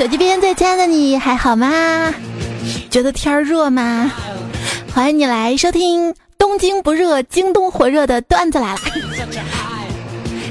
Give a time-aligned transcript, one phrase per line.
[0.00, 2.14] 手机边最亲爱的你还好吗？
[2.90, 4.10] 觉得天儿热吗？
[4.94, 8.80] 欢迎你来收听东京不热，京东火热的段子来了。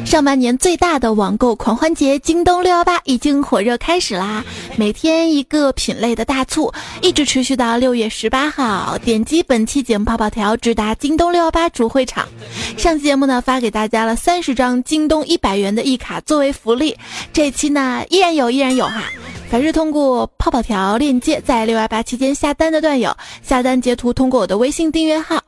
[0.10, 4.44] 上半年最大的网购狂欢节，京东六幺八已经火热开始啦！
[4.76, 6.74] 每天一个品类的大促，
[7.04, 8.98] 一直持续到六月十八号。
[9.06, 12.28] 点击本期节目泡泡条，直达京东六幺八主会场。
[12.76, 16.98] 上期节目呢，发给大家了三十张京东一百元的一卡作为福利，
[17.32, 19.04] 这期呢依然有，依然有哈！
[19.52, 25.40] 凡是通过泡泡条链接在六幺八期间下单的段友，下单截图通过我的微信订阅号，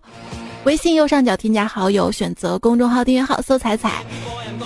[0.65, 4.05] 微信右上角添加好友，选择公众号订阅号搜“彩彩”。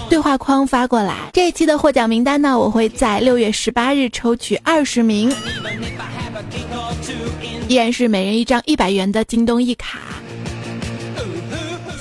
[0.09, 5.33] 对话框发过来，这一期的获奖名单呢，我会在六月十八日抽取二十名，
[7.67, 9.99] 依然是每人一张一百元的京东一卡，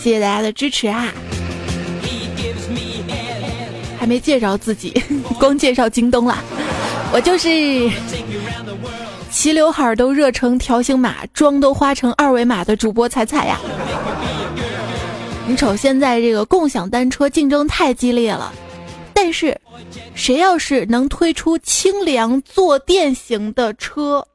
[0.03, 1.13] 谢谢大家的支持啊！
[3.99, 4.93] 还没介绍自己，
[5.41, 6.39] 光介绍京东了，
[7.13, 7.91] 我就是
[9.31, 13.59] 齐刘海都热成条形码，妆都花成二维码的主播彩彩呀。
[15.47, 18.53] 你瞅，现在这个共享单车竞争太激烈了，
[19.13, 19.59] 但是，
[20.15, 24.27] 谁要是能推出清凉坐垫型的车，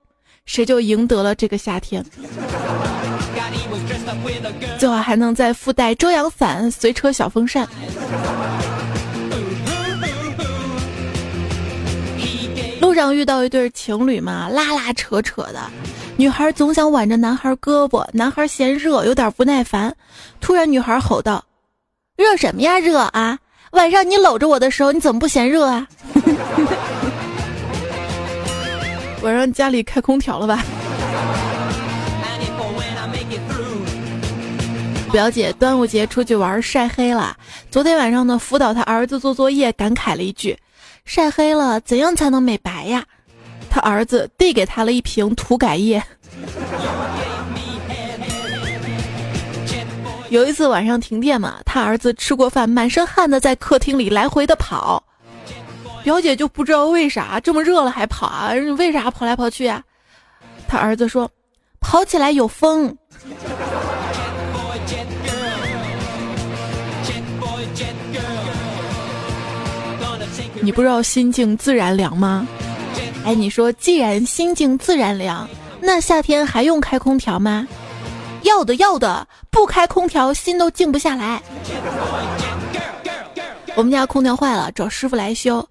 [0.46, 2.06] 谁就赢得了这个夏天。
[4.78, 7.68] 最好还能再附带遮阳伞、随车小风扇。
[12.80, 15.60] 路上遇到一对情侣嘛，拉拉扯扯的。
[16.20, 19.96] 女孩总想挽着男孩胳膊，男孩嫌热，有点不耐烦。
[20.42, 21.42] 突然，女孩吼道
[22.18, 23.40] ：“热什么呀，热啊！
[23.72, 25.88] 晚上你搂着我的时候，你怎么不嫌热啊？”
[29.24, 30.62] 晚上家里开空调了吧？
[35.14, 37.34] 表姐端午节出去玩晒黑了，
[37.72, 40.58] 昨天晚上呢辅导她儿子做作业，感慨了一句
[41.06, 43.06] ：“晒黑了怎样才能美白呀？”
[43.70, 46.04] 他儿子递给他了一瓶涂改液。
[50.30, 55.04] 有一次晚上停电嘛，他儿子吃过饭，满身汗的在客厅里来回的跑。
[56.04, 58.52] 表姐就不知道为啥这么热了还跑啊？
[58.78, 59.84] 为啥跑来跑去啊？
[60.68, 61.30] 他儿子说
[61.82, 62.96] ：“跑起来有风。”
[70.62, 72.46] 你不知道心静自然凉吗？
[73.26, 75.48] 哎，你说，既然心静自然凉，
[75.82, 77.68] 那夏天还用开空调吗？
[78.44, 81.42] 要的，要的，不开空调心都静不下来。
[83.76, 85.68] 我们家空调坏了，找师傅来修。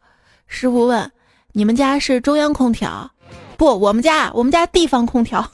[0.46, 1.10] 师傅问
[1.52, 3.10] ：“你们家是中央空调？”
[3.56, 5.44] 不，我们家，我们家地方空调，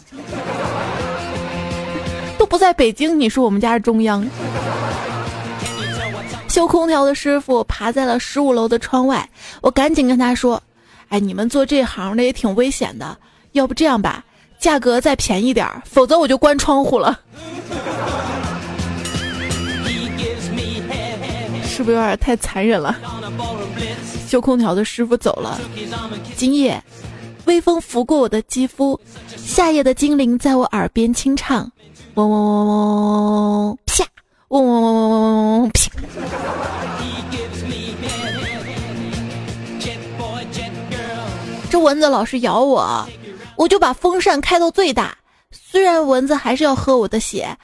[2.36, 3.18] 都不在北京。
[3.18, 4.28] 你说我们家是中央？
[6.48, 9.26] 修空调的师傅爬在了十五楼的窗外，
[9.62, 10.62] 我赶紧跟他说。
[11.14, 13.16] 哎，你们做这行的也挺危险的，
[13.52, 14.24] 要不这样吧，
[14.58, 17.20] 价格再便宜点儿，否则我就关窗户了。
[21.64, 22.96] 是不是有点太残忍了？
[24.26, 25.60] 修空调的师傅走了。
[26.34, 26.82] 今夜，
[27.44, 29.00] 微风拂过我的肌肤，
[29.36, 31.70] 夏夜的精灵在我耳边轻唱，
[32.14, 34.04] 嗡嗡嗡嗡嗡嗡，啪，
[34.48, 35.92] 嗡嗡嗡嗡嗡嗡嗡，啪。
[41.84, 43.06] 蚊子老是咬我，
[43.56, 45.14] 我就把风扇开到最大。
[45.52, 47.58] 虽然蚊子还是要喝我的血，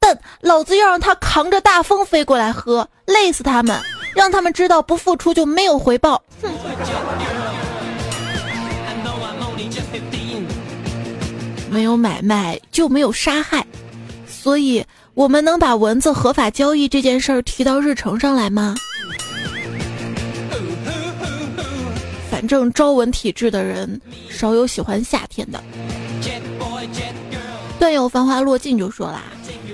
[0.00, 3.78] 但老子要让它扛着大风飞过来喝，累死他们，
[4.14, 6.22] 让他们知道不付出就没有回报。
[6.42, 6.50] 哼！
[11.70, 13.66] 没有买卖就没有杀害，
[14.26, 14.82] 所以
[15.12, 18.74] 我们能把蚊子合法交易这件事儿提到日程上来吗？
[22.46, 25.62] 正招蚊体质的人少有喜欢夏天的。
[27.78, 29.22] 段友繁花落尽就说啦，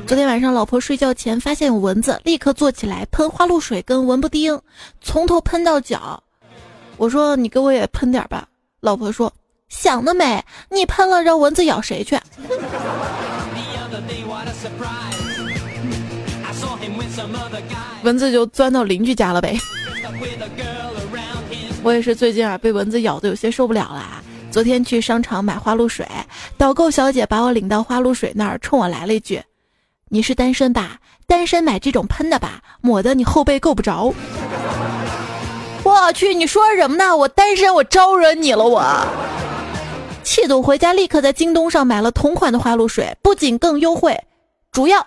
[0.07, 4.61] 昨天晚上老婆睡觉前发现有蚊子，立刻坐起来喷花露水跟蚊不叮，
[5.01, 6.23] 从头喷到脚。
[6.97, 8.47] 我说你给我也喷点吧，
[8.81, 9.33] 老婆说
[9.69, 12.19] 想得美，你喷了让蚊子咬谁去？
[18.03, 19.57] 蚊子就钻到邻居家了呗。
[21.83, 24.23] 我也是最近啊，被蚊子咬的有些受不了了。
[24.51, 26.07] 昨天去商场买花露水，
[26.57, 29.43] 导购小姐把我领到花露水那儿，冲我来了一句
[30.11, 30.99] ：“你是单身吧？
[31.27, 34.15] 单身买这种喷的吧，抹的你后背够不着。”
[35.83, 37.17] 我去，你说什么呢？
[37.17, 38.65] 我单身，我招惹你了？
[38.65, 38.85] 我
[40.23, 44.17] 气得我回家立刻在京东上买了同款的花露水，不仅更优惠，
[44.71, 45.05] 主要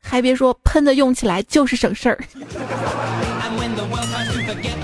[0.00, 2.18] 还别说喷的用起来就是省事儿。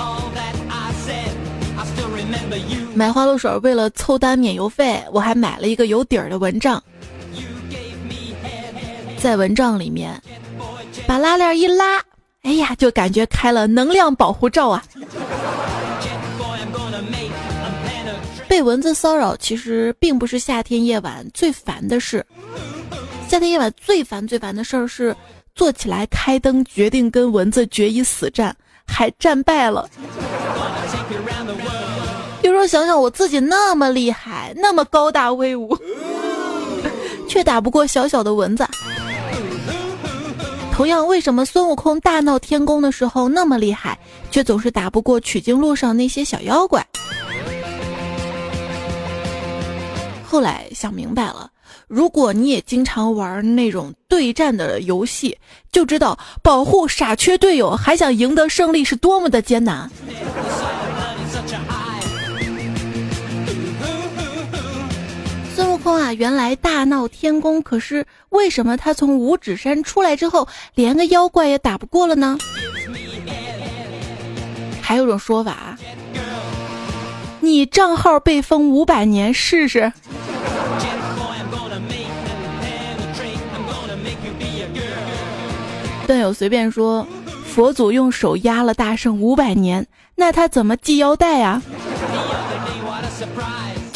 [2.99, 6.83] 买花露水为了凑单免邮费，我还买了一个有底儿的蚊帐。
[9.21, 10.21] 在蚊帐里面，
[11.07, 12.03] 把拉链一拉，
[12.43, 14.83] 哎呀，就感觉开了能量保护罩啊！
[18.49, 22.27] 被蚊子骚扰其实并不是夏天夜晚最烦的事，
[23.29, 25.15] 夏天夜晚最烦最烦的事儿是
[25.55, 29.89] 坐起来开灯，决定跟蚊子决一死战，还战败了。
[32.69, 35.77] 想想，我自己那么厉害，那么高大威武，
[37.27, 38.65] 却打不过小小的蚊子。
[40.73, 43.99] 同样，为什么孙悟空大闹天宫的时候那么厉害，
[44.31, 46.87] 却总是打不过取经路上那些小妖怪？
[50.25, 51.51] 后来想明白了，
[51.89, 55.37] 如果你也经常玩那种对战的游戏，
[55.73, 59.91] 就知道保护傻缺队友还想赢得胜利是多么的艰难。
[65.79, 72.37] 孙悟空啊，原来大闹天宫，可是为什么他从五指山出来之后，连个妖怪也打不过了呢？
[74.83, 75.77] 还有种说法，
[77.41, 79.93] 你账号被封五百年试试。
[86.07, 87.07] 段友随便说，
[87.47, 89.87] 佛祖用手压了大圣五百年，
[90.17, 91.63] 那他怎么系腰带啊？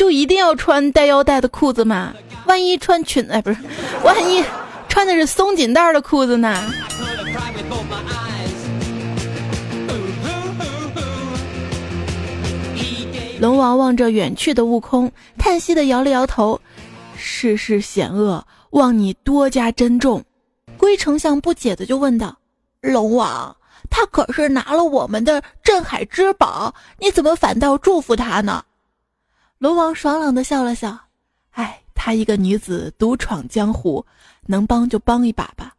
[0.02, 2.12] 就一定要穿带腰带的裤子吗？
[2.46, 3.58] 万一穿裙哎，不是，
[4.02, 4.42] 万一
[4.88, 6.60] 穿的是松紧带的裤子呢？
[13.38, 15.08] 龙王望着远去的悟空，
[15.38, 16.60] 叹息的摇了摇头
[17.14, 20.24] ：“世事险恶，望你多加珍重。”
[20.76, 22.36] 龟丞相不解的就问道
[22.82, 23.56] ：“龙王，
[23.88, 28.64] 他可是拿了我们的镇海之宝，你怎么反倒祝福他呢？”
[29.62, 30.98] 龙王爽朗的笑了笑，
[31.52, 34.04] 哎，她一个女子独闯江湖，
[34.44, 35.72] 能帮就帮一把吧。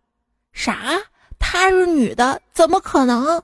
[0.53, 0.97] 啥？
[1.37, 3.43] 她是女的，怎么可能？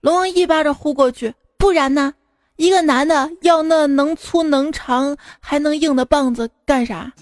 [0.00, 2.12] 龙王一巴掌呼过去，不然呢？
[2.56, 7.12] 一个男的要那能粗能长还能硬的棒子干啥？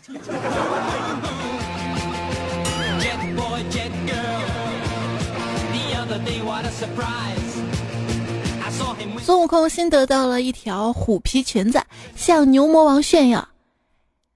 [9.24, 11.80] 孙悟空新得到了一条虎皮裙子，
[12.16, 13.48] 向牛魔王炫耀：“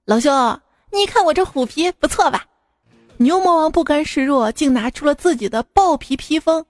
[0.07, 0.61] 老兄，
[0.93, 2.45] 你看我这虎皮不错吧？”
[3.19, 6.65] 牛魔王不甘示弱，竟拿出了自己的豹皮披风。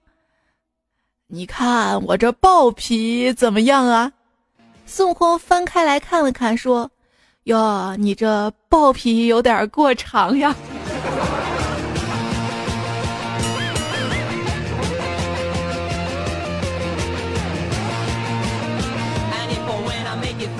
[1.27, 4.11] 你看我这豹皮怎么样啊？
[4.87, 6.89] 孙悟空翻开来看了看，说
[7.45, 10.55] ：“哟，你这豹皮有点过长呀。”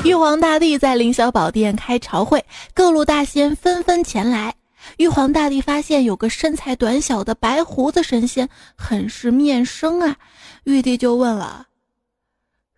[0.08, 4.56] 玉皇大帝在凌霄宝殿开朝会，各路大仙纷纷前来。
[4.96, 10.16] 玉皇大帝发现有个身材短小的白胡子神仙，很是面生啊。
[10.64, 11.68] 玉帝就问了：“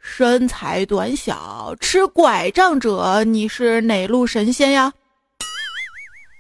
[0.01, 4.91] 身材短小、持拐杖者，你是哪路神仙呀？”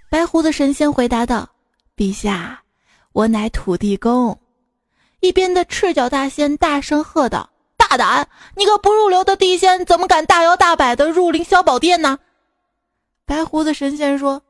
[0.09, 1.47] 白胡子神仙回答道
[1.95, 2.63] ：“陛下，
[3.13, 4.35] 我乃土地公。”
[5.21, 7.47] 一边的赤脚大仙大声喝道。
[7.89, 8.27] 大胆！
[8.55, 12.19] 你个不入流的地仙，怎么敢大摇大摆的入凌霄宝殿呢？
[13.25, 14.43] 白胡子神仙说：“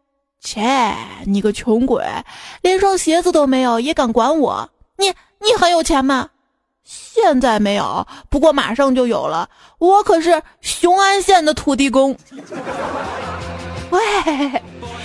[0.43, 0.93] 切，
[1.25, 2.03] 你个穷鬼，
[2.61, 4.69] 连双鞋子都没有，也敢管我？
[4.97, 6.31] 你你很有钱吗？
[6.83, 9.49] 现在没有，不过马上就有了。
[9.77, 12.17] 我可是雄安县的土地公。
[13.91, 14.01] 喂，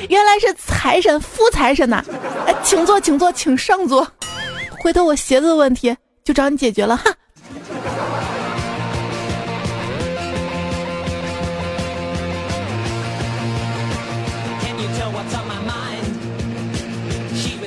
[0.09, 2.03] 原来是财神，富财神呐！
[2.49, 4.05] 哎，请坐，请坐，请上座。
[4.81, 7.05] 回头我鞋子的问题就找你解决了哈。”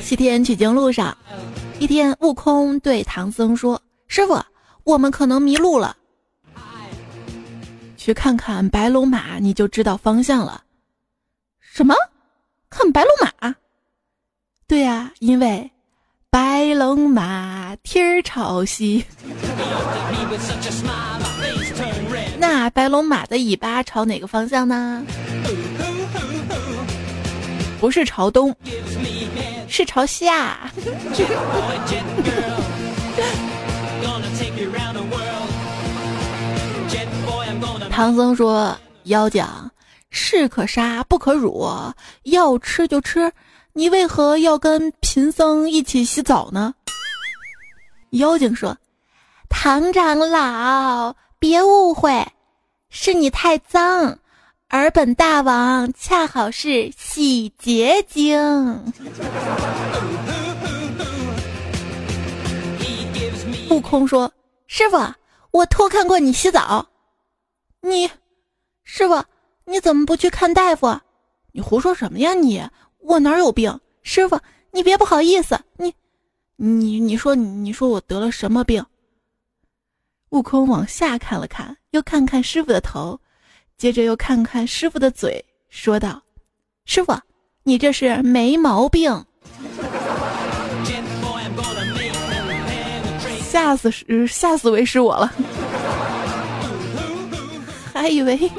[0.08, 1.18] 七天取经路上，
[1.80, 4.42] 一天，悟空对唐僧说：“师傅，
[4.86, 5.98] 我们可能迷路了，
[7.98, 10.64] 去看看白龙马，你就知道方向了。”
[11.60, 11.94] 什么？
[12.70, 13.54] 看白龙马？
[14.66, 15.70] 对呀，因为
[16.30, 19.04] 白龙马天儿朝西。
[22.40, 25.06] 那白龙马的尾巴朝哪个方向呢？
[27.82, 28.56] 不是朝东。
[29.68, 30.72] 是朝下。
[37.90, 39.44] 唐僧说：“妖精，
[40.12, 41.68] 士可杀不可辱，
[42.24, 43.32] 要吃就吃。
[43.74, 46.74] 你为何要跟贫僧一起洗澡呢？”
[48.12, 48.78] 妖精说
[49.50, 52.26] ：“唐长老，别误会，
[52.90, 54.20] 是你太脏，
[54.70, 58.38] 而本大王恰好是洗洁精。
[63.70, 64.30] 悟空说
[64.68, 64.98] ：“师傅，
[65.52, 66.86] 我偷看过你洗澡。”
[67.80, 68.10] 你，
[68.84, 69.24] 师傅，
[69.64, 71.00] 你怎么不去看大夫？
[71.54, 72.62] 你胡说什么呀你！
[73.00, 73.80] 我哪有病？
[74.04, 74.38] 师傅，
[74.72, 75.58] 你别不好意思。
[75.78, 75.94] 你，
[76.58, 78.86] 你，你说，你说我得了什么病？
[80.32, 83.18] 悟空往下看了看，又看看师傅的头，
[83.78, 86.20] 接着又看看师傅的嘴，说道
[86.86, 87.16] ：“师傅，
[87.64, 89.12] 你这是没毛病。
[93.48, 95.32] ”吓死是吓死为师我了，
[97.94, 98.52] 还以为。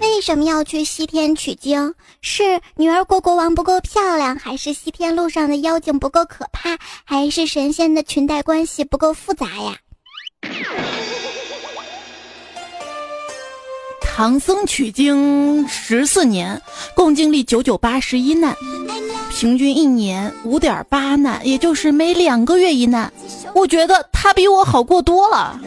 [0.00, 1.94] 为什么要去西天取经？
[2.22, 9.76] 是女儿国国王不够漂亮，还是西天路上的妖精不够可怕，还是神仙的裙带关系不够复杂呀？
[14.16, 16.62] 唐僧取经十四年，
[16.94, 18.56] 共经历九九八十一难，
[19.32, 23.12] 平均一年五点八难，也就是每两个月一难。
[23.56, 25.60] 我觉得他比我好过多了。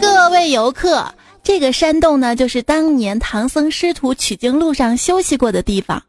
[0.00, 6.02] 各位游客，这个山洞呢，就是当年唐僧师徒取经路上休息过的地方。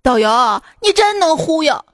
[0.00, 1.84] 导游，你真能忽悠，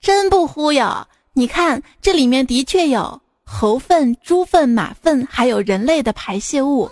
[0.00, 1.06] 真不忽悠。
[1.36, 6.88] 你看，这里面的确有猴粪、猪粪、马粪，还有人类的排泄物。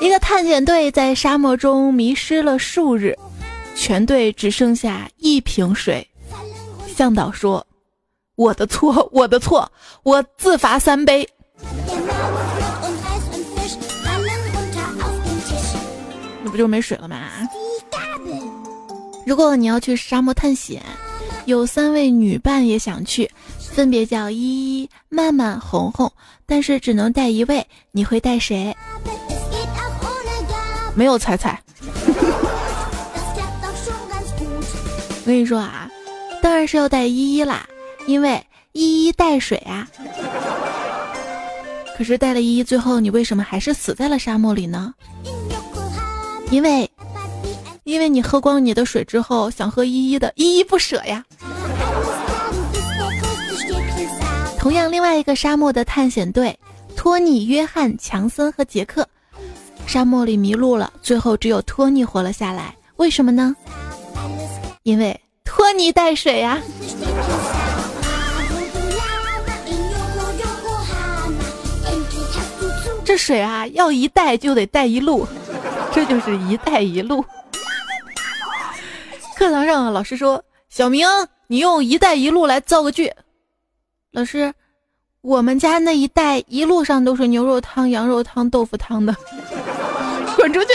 [0.00, 3.14] 一个探险队在沙漠中迷失了数日，
[3.76, 6.06] 全队只剩下一瓶水。
[6.96, 7.66] 向导说
[8.36, 9.70] ：“我的错，我的错，
[10.02, 11.28] 我自罚三杯。”
[16.54, 17.16] 不就没水了吗？
[19.26, 20.80] 如果你要去沙漠探险，
[21.46, 26.12] 有三位女伴也想去，分别叫依依、曼曼、红红，
[26.46, 28.72] 但是只能带一位，你会带谁？
[30.94, 31.60] 没有彩彩。
[35.22, 35.90] 我跟你说啊，
[36.40, 37.66] 当然是要带依依啦，
[38.06, 39.88] 因为依依带水啊。
[41.98, 44.94] 可是带了依依，最后你为什么还是死在了沙漠里呢？
[46.54, 46.88] 因为，
[47.82, 51.24] 因为你喝光你的水之后，想喝依依的，依依不舍呀。
[54.56, 56.56] 同样，另外一个沙漠的探险队，
[56.94, 59.04] 托尼、约翰、强森和杰克，
[59.84, 62.72] 沙漠里迷路了，最后只有托尼活了下来。
[62.98, 63.56] 为什么呢？
[64.84, 66.62] 因为托尼带水呀。
[73.04, 75.26] 这水啊，要一带就得带一路。
[75.94, 77.24] 这就是“一带一路”。
[79.38, 81.06] 课堂上，老师说：“小明，
[81.46, 83.12] 你用‘一带一路’来造个句。”
[84.10, 84.52] 老师，
[85.20, 89.14] 我们家那一带一路上都是牛肉汤、羊肉汤、豆腐汤的，
[90.36, 90.74] 滚出去！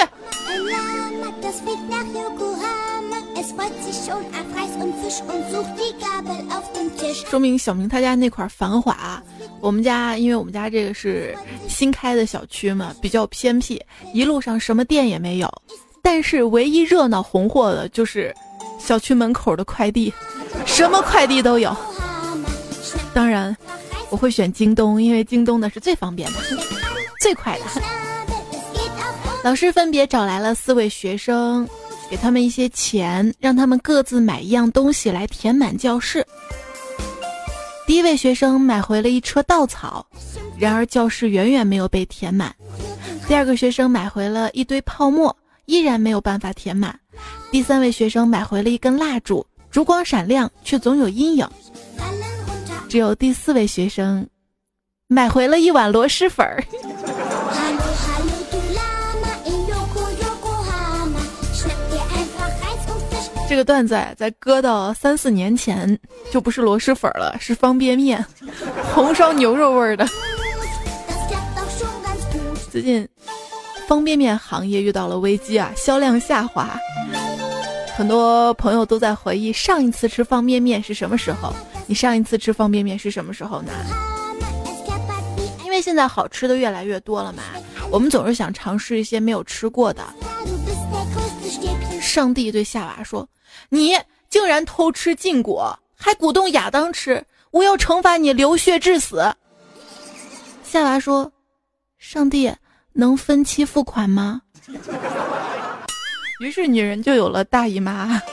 [7.30, 9.22] 说明小明他家那块繁华，
[9.62, 11.36] 我们家因为我们家这个是
[11.68, 13.82] 新开的小区嘛，比较偏僻，
[14.14, 15.50] 一路上什么店也没有，
[16.02, 18.34] 但是唯一热闹红火的就是
[18.78, 20.14] 小区门口的快递，
[20.66, 21.76] 什么快递都有。
[23.14, 23.56] 当然，
[24.10, 26.40] 我会选京东，因为京东的是最方便的、
[27.22, 27.66] 最快的。
[29.44, 31.68] 老师分别找来了四位学生。
[32.10, 36.26] 给他们一些钱，让他们各自买一样东西来填满教室。
[37.86, 40.06] 第一位学生买回了一车稻草，
[40.58, 42.56] 然而教室远远没有被填满。
[43.28, 45.36] 第二个学生买回了一堆泡沫，
[45.66, 47.00] 依然没有办法填满。
[47.52, 51.48] 第三位学生买回了一根蜡烛，烛光闪亮，却总有阴影。
[52.88, 54.28] 只有第四位学生
[55.08, 56.64] 买回了一碗螺蛳粉儿。
[63.50, 65.98] 这个段子在搁到三四年前
[66.30, 68.24] 就不是螺蛳粉了，是方便面，
[68.94, 70.08] 红烧牛肉味儿的。
[72.70, 73.10] 最近
[73.88, 76.80] 方便面行业遇到了危机啊，销量下滑，
[77.98, 81.52] 很多朋友都在回忆上一次吃方便面是什么时候。
[81.88, 83.72] 你上一次吃方便面是什么时候呢？
[85.66, 87.42] 因为现在好吃的越来越多了嘛，
[87.92, 90.04] 我们总是想尝试一些没有吃过的。
[92.00, 93.28] 上帝对夏娃说。
[93.70, 93.96] 你
[94.30, 97.24] 竟然偷吃禁果，还鼓动亚当吃！
[97.52, 99.32] 我要惩罚你，流血致死。
[100.64, 101.32] 夏娃说
[101.98, 102.52] ：“上帝
[102.94, 104.42] 能分期付款吗？”
[106.42, 108.22] 于是女人就有了大姨妈。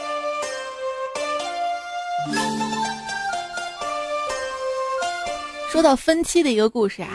[5.70, 7.10] 说到分期的一个故事啊，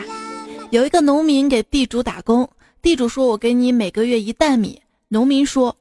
[0.70, 2.48] 有一个农民给地主打工，
[2.80, 5.76] 地主说：“我给你每个月一担米。”农民说：“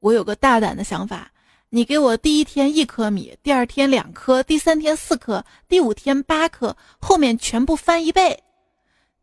[0.00, 1.30] 我有个大胆的想法，
[1.74, 8.44] 你给我第一天一颗米，第二天两颗，第三天四颗，第五天八颗，后面全部翻一倍。”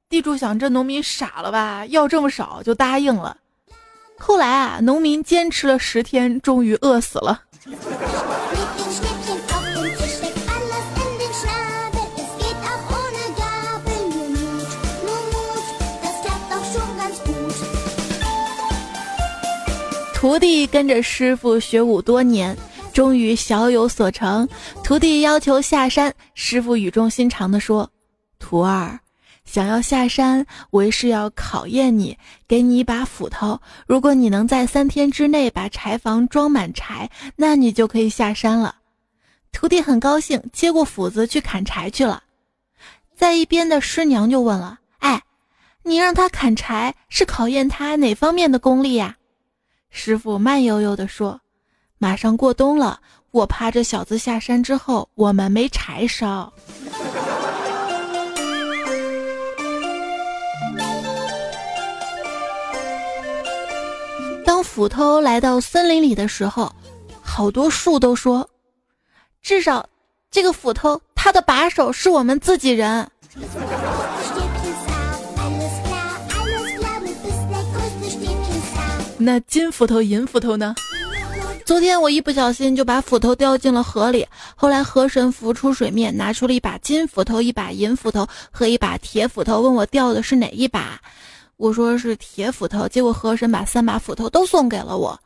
[0.09, 1.85] 地主想，这农民傻了吧？
[1.85, 3.37] 要这么少就答应了。
[4.19, 7.41] 后来啊，农民坚持了十天，终于饿死了。
[20.21, 22.55] 徒弟跟着师傅学武多年，
[22.93, 24.47] 终于小有所成。
[24.83, 27.89] 徒弟要求下山，师傅语重心长地说
[28.37, 28.99] ：“徒儿，
[29.45, 32.15] 想要下山，为师要考验你，
[32.47, 33.59] 给你一把斧头。
[33.87, 38.75] 如果你能在三天之内把柴房装满柴，那你就可以下山了。”
[39.51, 42.21] 徒弟很高兴，接过斧子去砍柴去了。
[43.15, 45.23] 在一边的师娘就问了：“哎，
[45.81, 49.15] 你让他砍柴，是考验他哪方面的功力呀？”
[49.91, 51.39] 师傅慢悠悠地说
[51.99, 56.51] ：“马上过冬了，我怕这小子下山之后我们没柴烧。”
[64.45, 66.73] 当斧头来到森林里的时候，
[67.21, 68.49] 好多树都说
[69.43, 69.87] ：“至少，
[70.31, 73.11] 这个斧头它的把手是我们自己人。”
[79.23, 80.73] 那金斧头、银斧头呢？
[81.63, 90.99] 昨天我一不小心就把斧头掉进了河里，后来河神浮出水面，拿出了一把金斧头、一把银斧头和一把铁斧头，问我掉的是哪一把。
[91.57, 95.17] 我说是铁斧头，结果河神把三把斧头都送给了我。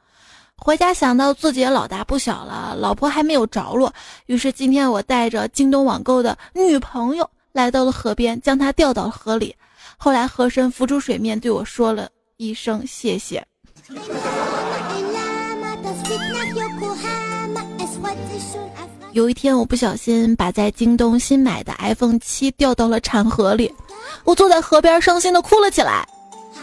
[0.57, 3.91] 回家想到自己也老大不小了，老婆还没有着落，
[4.25, 9.55] 于是今天我带着京东网购的女朋友来到了河边，将她掉到了河里。
[9.95, 13.43] 后来河神浮出水面，对我说了一声谢谢。
[19.13, 23.71] 有一天，我不小心把在京东新买的 iPhone 七掉到了产河里，
[24.23, 26.03] 我坐在河边伤心的哭了起来。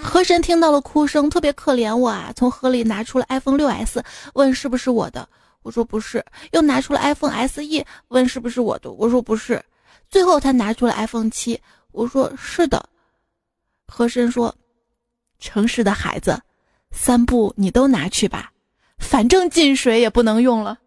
[0.02, 4.02] 河神听到了哭声，特别可怜我啊，从河里拿出了 iPhone 六 S，
[4.34, 5.28] 问是不是我的，
[5.62, 9.64] 我说不是，又拿出了 iPhone SE，问是不是我的，我说不是，
[10.10, 11.60] 最后他拿出了 iPhone 七，
[11.92, 12.84] 我说是的。
[13.86, 14.52] 河神说
[15.38, 16.36] ：“诚实的孩子。”
[16.92, 18.50] 三部你都拿去吧，
[18.98, 20.78] 反正进水也不能用了。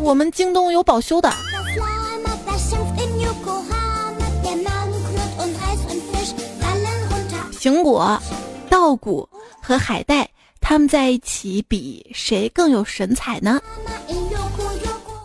[0.00, 1.30] 我们京东有保修的。
[7.58, 8.22] 苹果、
[8.70, 9.28] 稻谷
[9.60, 10.28] 和海带，
[10.60, 13.60] 他们在一起比谁更有神采呢？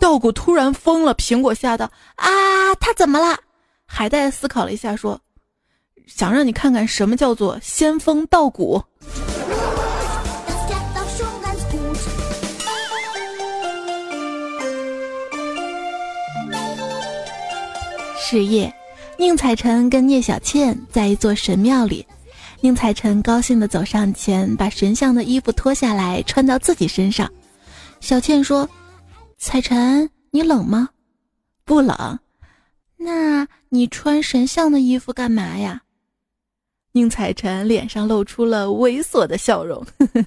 [0.00, 2.74] 稻谷突然疯了，苹果吓到啊！
[2.80, 3.38] 他怎么了？
[3.94, 5.20] 海带思考了一下，说
[6.08, 8.82] ：“想让你看看什么叫做仙风道骨。”
[18.18, 18.74] 是夜，
[19.18, 22.06] 宁采臣跟聂小倩在一座神庙里。
[22.62, 27.30] 宁采臣高兴地走上前，把神像的衣服脱下来穿到自己身上。
[28.00, 28.66] 小倩说
[29.36, 30.88] ：“采臣，你冷吗
[31.66, 32.18] ？”“不冷。”
[32.96, 35.80] 那你穿神像的衣服干嘛呀？
[36.92, 40.26] 宁采臣脸上露出了猥琐的笑容，呵呵，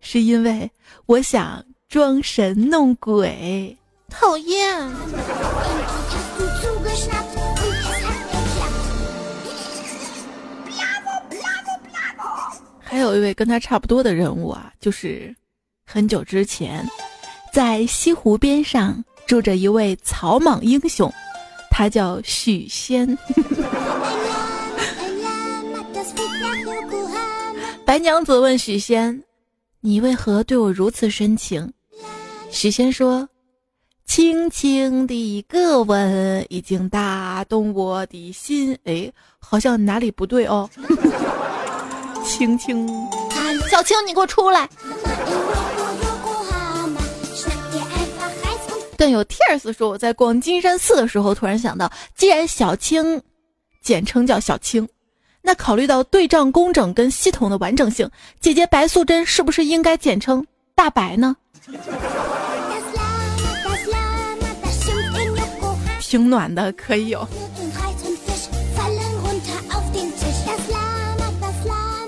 [0.00, 0.70] 是因为
[1.04, 3.76] 我想装神弄鬼。
[4.08, 4.90] 讨厌。
[12.80, 15.36] 还有一位跟他差不多的人物啊，就是
[15.84, 16.82] 很久之前，
[17.52, 21.12] 在西湖边上住着一位草莽英雄。
[21.76, 23.04] 他叫许仙。
[27.84, 29.22] 白娘子问许仙
[29.82, 31.70] ：“你为何对我如此深情？”
[32.50, 33.28] 许仙说
[34.08, 40.70] ：“轻轻的一个吻，已经打动我的心。”哎，好像哪里不对哦。
[42.24, 42.88] 轻轻，
[43.70, 44.66] 小青，你给我出来。
[48.96, 53.22] 段友 tears 说我在逛金山寺的时候突然想到，既然小青，
[53.82, 54.88] 简称叫小青，
[55.42, 61.36] 那考虑到对仗工整跟系统的完整性，姐姐白素贞是不是应该简称大白呢？
[66.00, 67.26] 挺暖的，可以有。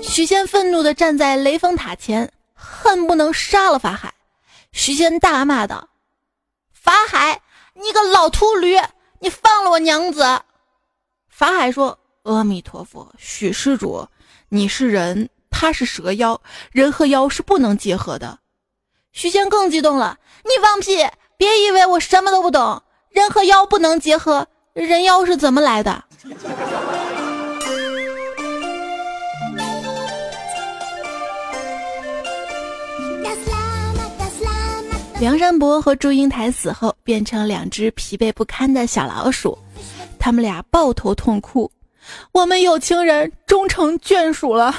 [0.01, 4.13] 许仙愤怒的站在雷峰塔前，恨不能杀了法海。
[4.71, 5.88] 徐仙大骂道。
[6.81, 7.41] 法海，
[7.73, 8.79] 你个老秃驴，
[9.19, 10.41] 你放了我娘子！”
[11.29, 14.07] 法海说：“阿弥陀佛，许施主，
[14.49, 18.39] 你是人，他是蛇妖，人和妖是不能结合的。”
[19.11, 21.07] 许仙更激动了：“你放屁！
[21.37, 26.03] 别以为我什么都不懂，人和妖不能结合，人妖是怎么来的？”
[35.19, 39.57] 梁山伯和祝英台死后，变成两只疲惫不堪的小老鼠，
[40.17, 41.69] 他们俩抱头痛哭
[42.31, 44.73] ：“我们有情人终成眷属了。”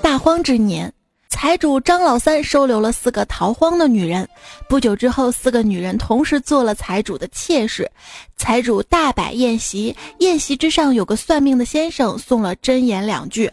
[0.00, 0.92] 大荒之年。
[1.40, 4.28] 财主张老三收留了四个逃荒的女人，
[4.68, 7.88] 不久之后，四个女人同时做了财主的妾室。
[8.36, 13.48] 财主大摆宴席，宴席之上有个算命的先生送了真言两句：“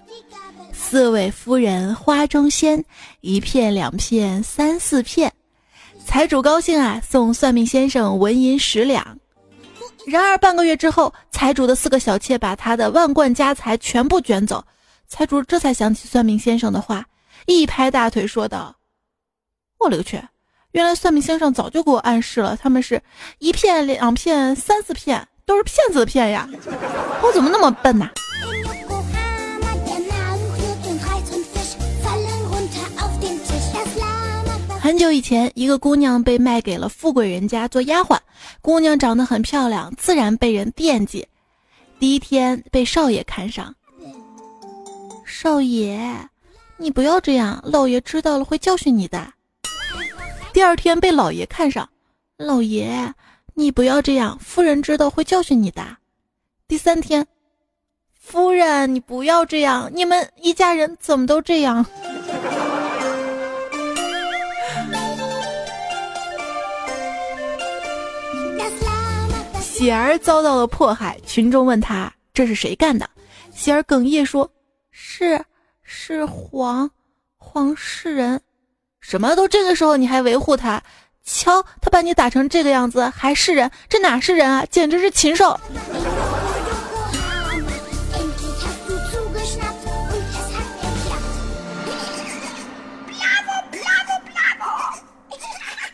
[0.73, 2.83] 四位夫人花中仙，
[3.21, 5.31] 一片两片三四片。”
[6.03, 9.15] 财主高兴啊，送算命先生纹银十两。
[10.07, 14.65] 然而半个月之后，财主的四个小妾把他的万贯家财全部卷走，
[15.07, 17.05] 财主这才想起算命先生的话。
[17.45, 18.75] 一拍大腿说道
[19.79, 20.21] ：“我勒个去！
[20.71, 23.01] 原来算命先生早就给我暗示了，他们是
[23.39, 26.49] 一片、两片、三四片，都是骗子的骗呀！
[27.21, 28.09] 我怎么那么笨呐？”
[34.81, 38.19] 很久以前，一个姑娘被卖给了富贵人家做丫鬟。
[38.61, 41.27] 姑娘长得很漂亮，自然被人惦记。
[41.99, 43.73] 第一天被少爷看上，
[45.25, 46.29] 少爷。
[46.77, 49.31] 你不要这样，老爷知道了会教训你的。
[50.51, 51.89] 第二天被老爷看上，
[52.37, 53.13] 老爷，
[53.53, 55.81] 你不要这样，夫人知道会教训你的。
[56.67, 57.25] 第三天，
[58.19, 61.85] 夫人你不要这样，你们一家人怎么都这样？
[69.61, 73.09] 喜儿遭到了迫害，群众问他这是谁干的，
[73.53, 74.49] 喜儿哽咽说
[74.91, 75.41] ：“是。”
[75.85, 76.89] 是黄，
[77.37, 78.41] 黄世仁，
[78.99, 80.81] 什么都这个时候你还维护他？
[81.23, 83.71] 瞧他把你打成这个样子，还是人？
[83.87, 84.65] 这哪是人啊？
[84.69, 85.59] 简直是禽兽！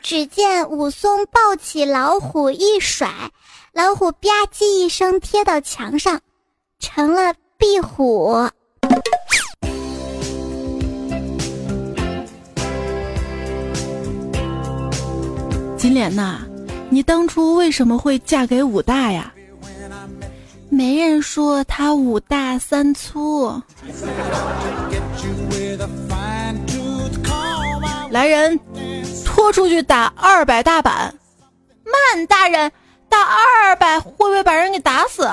[0.01, 3.09] 只见武松抱起老虎一甩，
[3.71, 6.19] 老虎吧唧一声贴到墙上，
[6.79, 8.49] 成了壁虎。
[15.93, 16.39] 莲呐，
[16.89, 19.33] 你当初为什么会嫁给武大呀？
[20.69, 23.61] 没人说他武大三粗。
[28.09, 28.59] 来人，
[29.25, 31.13] 拖出去打二百大板。
[31.83, 32.71] 慢，大人，
[33.09, 35.29] 打二百会不会把人给打死？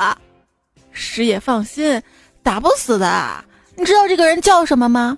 [0.91, 2.03] 师爷放心，
[2.43, 3.45] 打不死的。
[3.77, 5.17] 你知道这个人叫什么吗？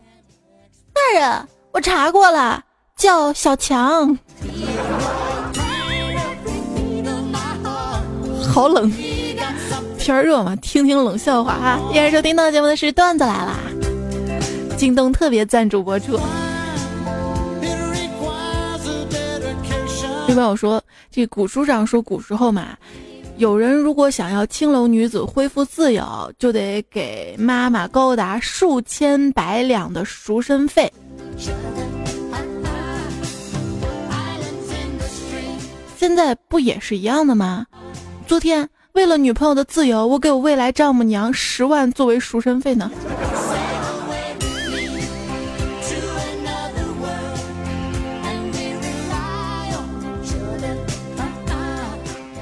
[0.93, 2.63] 大人，我查过了，
[2.97, 4.19] 叫小强。
[8.53, 8.93] 好冷，
[9.97, 11.79] 天儿热嘛，听听冷笑话哈。
[11.93, 13.57] 依然收听到节目的是段子来啦，
[14.77, 16.19] 京东特别赞助播出。
[20.29, 22.77] 有朋友说，这古书上说古时候嘛，
[23.37, 30.93] 有人如果想要青楼女子恢复自由，就得给妈妈高达数千百两的赎身费。
[35.97, 37.65] 现在不也是一样的吗？
[38.31, 42.89] 昨天为了女朋友的自由，我给我未来丈母娘十万作为赎身费呢。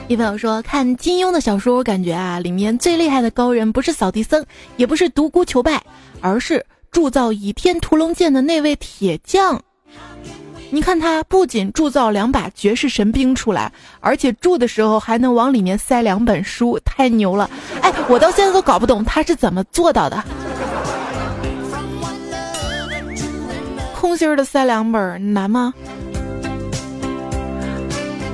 [0.09, 4.45] 一朋友说看金庸的小说，我感觉啊，里面最厉害的高人不是扫地僧，
[4.77, 5.83] 也不是独孤求败，
[6.21, 9.63] 而是铸造倚天屠龙剑的那位铁匠。
[10.71, 17.49] 你看他不仅铸造两把绝世神兵出来，而且铸的时候还能往里面塞两本书，太牛了！
[17.81, 20.23] 哎，我到现在都搞不懂他是怎么做到的。
[23.95, 25.73] 空心儿的塞两本难吗？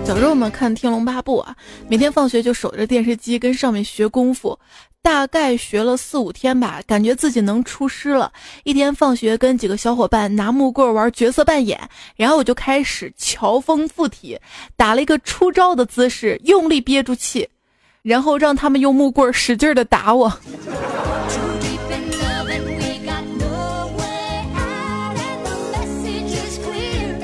[0.05, 1.55] 小时候我们看《天龙八部》啊，
[1.88, 4.59] 每天放学就守着电视机跟上面学功夫，
[5.05, 8.33] 大概学了四五天吧，感觉自己能出师了。
[8.62, 11.79] 一天放学跟几个小伙伴拿木棍玩角色扮演，
[12.17, 14.40] 然后我就开始乔峰附体，
[14.77, 17.47] 打了一个出招的姿势，用力憋住气，
[18.01, 20.33] 然后让他们用木棍使劲的打我。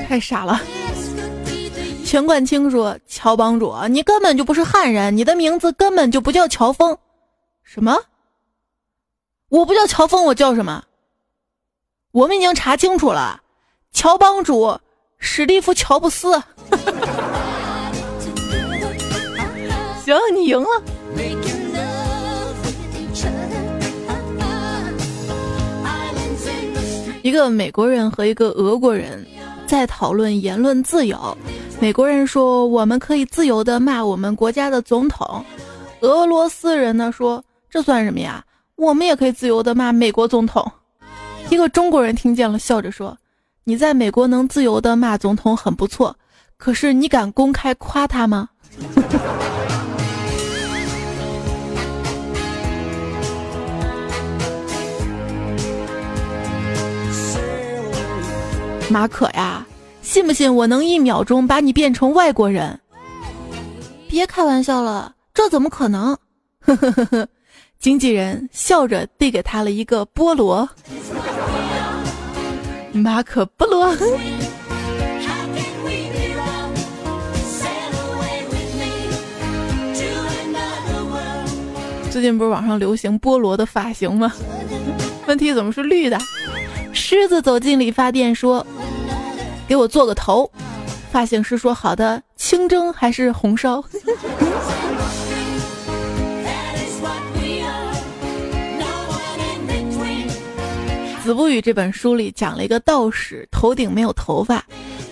[0.07, 0.61] 太傻了。
[2.05, 6.95] 钱冠清说：“乔帮主，你根本就不是汉人，你的名字根本就不叫乔峰。
[7.73, 7.97] 什么？
[9.47, 10.83] 我不叫乔峰，我叫什么？
[12.11, 13.41] 我们已经查清楚了，
[13.93, 14.77] 乔帮主
[15.19, 16.33] 史蒂夫·乔布斯。
[20.03, 20.67] 行，你赢了。
[27.23, 29.25] 一个美国人和一个俄国人
[29.65, 31.37] 在讨论言论自由。”
[31.79, 35.45] 美国人说：“我们可以自由的骂我们国家的总统。”
[36.01, 38.43] 俄罗斯人呢说：“这算什么呀？
[38.75, 40.69] 我们也可以自由的骂美国总统。”
[41.49, 43.17] 一个中国人听见了，笑着说
[43.63, 46.13] ：“你在美国能自由的骂总统很不错，
[46.57, 48.49] 可是你敢公开夸他吗？”
[58.91, 59.65] 马可呀。
[60.01, 62.77] 信不信我能一秒钟把你变成外国人？
[64.09, 66.17] 别开玩笑了，这怎么可能？
[66.59, 67.29] 呵呵呵呵，
[67.81, 70.69] 经纪人笑着递给他了一个菠萝，
[72.93, 73.91] 马可波罗。
[82.11, 84.31] 最近不是网上流行菠萝的发型吗？
[85.25, 86.19] 问题怎么是绿的？
[86.93, 88.63] 狮子走进理发店说。
[89.67, 90.51] 给我做个头，
[91.11, 93.83] 发型师说好的，清蒸还是红烧？
[101.23, 104.63] 子不语这本书里讲了一个道士头顶没有头发，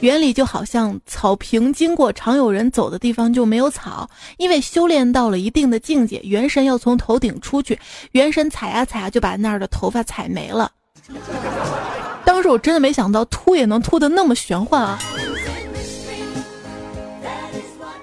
[0.02, 7.80] 原理就好像草坪经过常有人走的地方就没有草，因为修炼到了一定的境界，元神要从头顶出去，
[8.14, 10.72] 元神踩呀踩呀就把那儿的头发踩没了。
[12.26, 15.00] 当时我真的没想到秃也能秃的那么玄幻啊！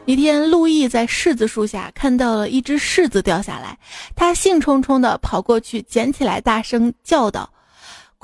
[0.04, 3.76] 一天，陆毅在柿子树下看到了一只柿子掉下来，
[4.14, 7.48] 他兴冲冲的跑过去捡起来，大声叫道：“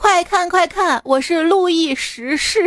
[0.03, 2.59] 快看快看，我是路易十世！”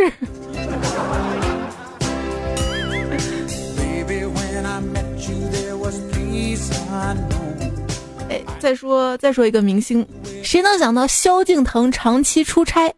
[8.30, 10.04] 哎，再说再说一个明星，
[10.42, 12.90] 谁能想到萧敬腾长期出差？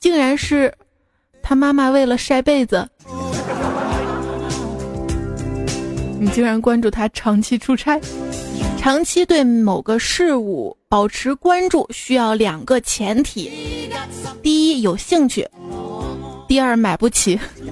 [0.00, 0.74] 竟然是
[1.40, 2.88] 他妈妈为了晒被子，
[6.18, 8.00] 你竟然关注他长期出差，
[8.88, 13.52] 长期对某个事物保持关注需要两个前提：
[14.42, 15.46] 第一有兴趣，
[16.48, 17.38] 第二买不起。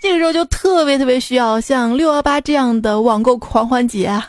[0.00, 4.26] 这个时候就特别特别需要像六幺八这样的网购狂欢节啊！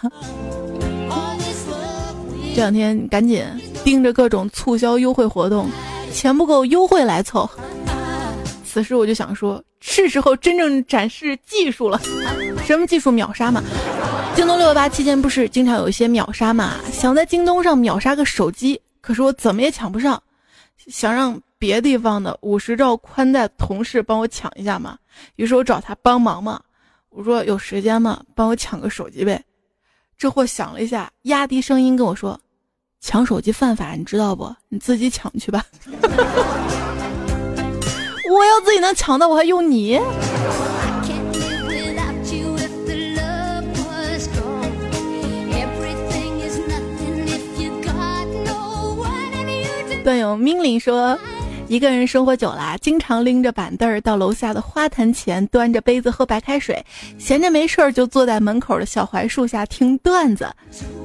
[2.54, 3.46] 这两天赶紧。
[3.86, 5.70] 盯着各种促销优惠活动，
[6.12, 7.50] 钱不够优惠来凑。
[8.66, 11.98] 此时我就想说，是时候真正展示技术了。
[12.66, 13.10] 什么技术？
[13.10, 13.64] 秒杀嘛！
[14.38, 16.76] 京东六幺八期间不是经常有一些秒杀嘛？
[16.94, 20.22] 想在京东上秒杀个手机，可是我怎么也抢不上。
[20.90, 24.96] 想让别地方的五十兆宽带同事帮我抢一下嘛？
[25.38, 26.62] 于是我找他帮忙嘛。
[27.10, 28.22] 我说有时间吗？
[28.36, 29.44] 帮我抢个手机呗。
[30.20, 32.40] 这货想了一下，压低声音跟我说。
[33.02, 34.56] 抢手机犯法，你知道不？
[34.70, 35.66] 你自己抢去吧。
[38.30, 40.00] 我要自己能抢到，我还用你？
[50.08, 51.20] 段友命令说。
[51.68, 56.82] 一个人生活久了，经常拎着板凳儿到楼下的花坛前，端着杯子喝白开水，
[57.20, 60.46] 闲着没事儿就坐在门口的小槐树下听段子。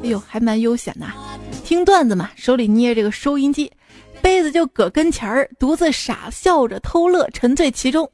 [0.05, 1.07] 哎呦，还蛮悠闲呐！
[1.65, 3.69] 听段子嘛，手里捏着个收音机，
[4.21, 8.09] 杯子就搁跟前儿，独自傻笑着偷乐，沉醉其中。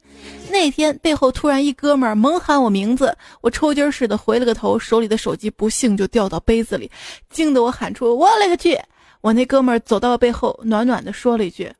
[0.51, 6.90] 那天背后突然一哥们儿猛喊我名字，我抽筋似的回了个头，手里的手机不幸就掉到杯子里，
[7.29, 8.81] 惊得我喊出：“我勒个去！”
[9.20, 11.72] 我那哥们儿走到背后，暖暖的说了一句。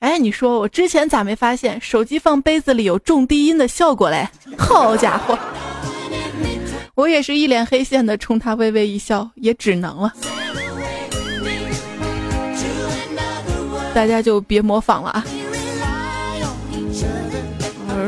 [0.00, 4.28] 哎，你说我之前咋没发现手机放杯子里有重低音的效果嘞？
[4.58, 5.38] 好家伙，
[6.94, 10.12] 我也是一脸黑线的冲他微微一笑，也只能了。
[13.94, 15.24] 大家就别模仿了啊！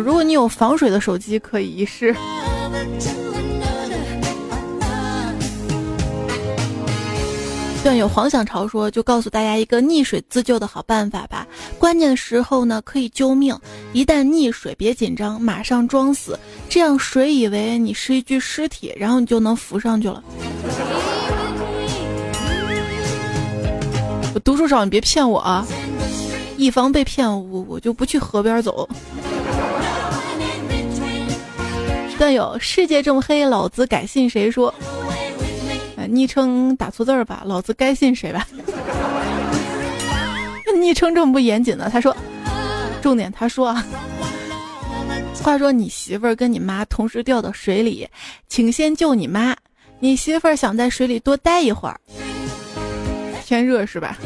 [0.05, 2.15] 如果你有防水的手机，可以一试。
[7.87, 11.47] 段友黄想潮说：“就告诉大家一个溺水自救的好办法吧，
[11.79, 13.57] 关键时候呢可以救命，
[13.93, 16.37] 一旦溺水别紧张，马上装死，
[16.69, 20.21] 这样水以为你是一具尸体，然后你就能浮上去了。”
[24.35, 25.65] 我读书少，你别骗我啊！
[26.57, 28.89] 以防被骗，我我就不去河边走。
[32.19, 34.75] 段友，世界这么黑，老子改信谁说？
[36.07, 38.47] 昵称打错字儿吧，老子该信谁吧？
[40.81, 41.89] 昵称这么不严谨呢？
[41.91, 42.15] 他说，
[43.01, 43.85] 重点他说啊，
[45.43, 48.07] 话说你媳妇儿跟你妈同时掉到水里，
[48.49, 49.57] 请先救你妈。
[49.99, 51.99] 你媳妇儿想在水里多待一会儿，
[53.45, 54.19] 天热是吧？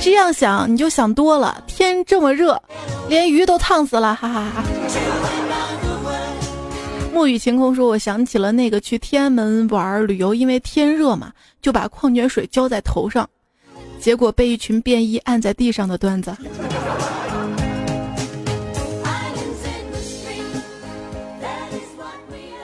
[0.00, 2.62] 这样想你就想多了，天这么热，
[3.08, 4.62] 连鱼都烫死了，哈哈哈。
[7.14, 13.30] 沐雨晴空说：“我想起了那个去天安门玩旅游，因为天热嘛，就把矿泉水浇在头上，
[14.00, 16.36] 结果被一群便衣按在地上的段子。”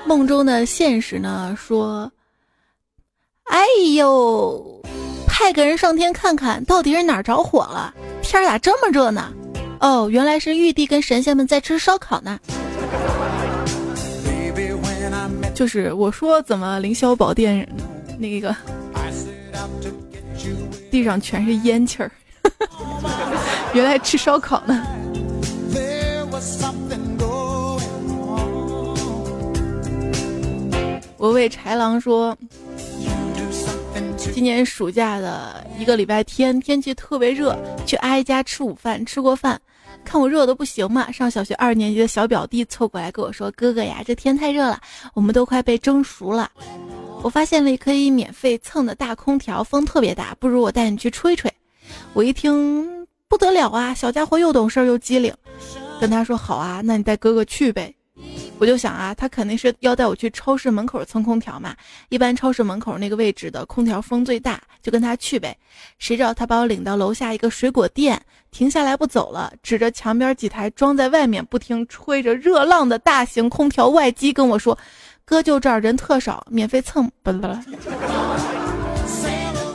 [0.04, 1.56] 梦中的现实呢？
[1.56, 2.10] 说
[3.46, 4.82] ：“哎呦，
[5.28, 7.94] 派个人上天看看到底是哪儿着火了？
[8.20, 9.32] 天咋这么热呢？
[9.78, 12.36] 哦，原来是玉帝跟神仙们在吃烧烤呢。”
[15.60, 17.68] 就是我说怎么凌霄宝殿
[18.18, 18.56] 那个
[20.90, 22.10] 地上全是烟气儿，
[23.74, 24.82] 原来吃烧烤呢。
[31.18, 32.34] 我为豺狼说，
[34.32, 39.60] 今年暑假的一个礼拜天，天气特别热，去阿姨家吃午饭，吃过饭。
[40.04, 41.10] 看我热的不行嘛！
[41.12, 44.80] 上小学二年级的小表弟凑过来跟我说：“哥哥呀，这天太热了，
[45.14, 46.50] 我们都快被蒸熟了。”
[47.22, 51.52] 我发现了可以免费蹭的大空调，风特别大，不如我带你去吹吹。
[52.12, 55.32] 我一听不得了啊，小家伙又懂事又机灵，
[56.00, 57.94] 跟他说：“好啊，那你带哥哥去呗。”
[58.60, 61.74] 我就想啊，他肯定是要带我去超市门口蹭空调嘛。
[62.10, 65.56] 一般超市门口那个位置的空调风最大，就跟他去呗。
[65.98, 68.20] 谁知道他把我领到楼下一个水果店，
[68.50, 74.78] 停下来不走了，指着墙边几台装在外面不停吹着热浪的大型空调外机跟我说
[75.24, 77.48] ：“哥就这儿人特少，免费蹭。”不不，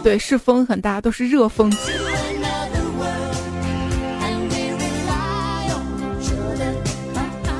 [0.03, 1.73] 对，是风很大，都是热风。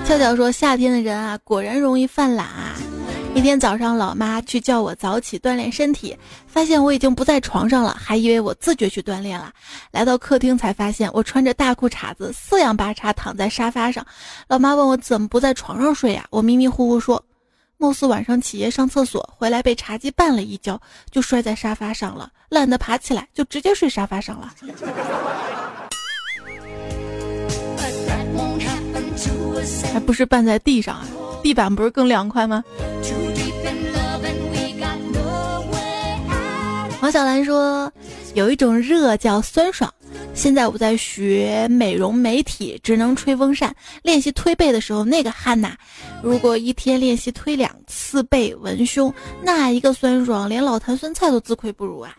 [0.06, 2.76] 俏俏说：“夏天的人啊，果然容易犯懒啊。
[3.34, 6.16] 一天早上，老妈去叫我早起锻炼身体，
[6.46, 9.52] 发现我已经不在床上了，还以为我自觉去锻炼了。
[9.90, 14.06] 来到客厅才发现，我穿着大裤衩子，四仰八叉躺在沙发上。
[14.48, 16.24] 老妈问我怎么不在床上睡呀？
[16.30, 17.22] 我迷迷糊糊说，
[17.78, 24.54] 貌似晚上起夜上厕所回来被茶几绊了一跤，就摔在沙发上了，懒得爬起来，就直接睡沙发上了。”
[29.96, 31.08] 还不是绊在地上啊？
[31.42, 32.62] 地板不是更凉快吗？
[37.02, 37.90] 王小兰说，
[38.34, 39.90] 有一种热叫酸爽。
[40.34, 43.74] 现在我在学美容美体，只能吹风扇。
[44.04, 45.76] 练习推背的时候，那个汗呐！
[46.22, 52.14] 如果一天练习推两次背文胸，那一个酸爽，连老坛酸菜都自愧不如啊！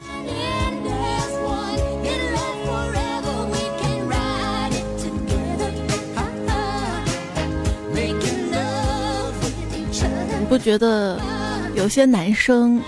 [10.49, 11.21] 不觉得
[11.75, 12.81] 有些男生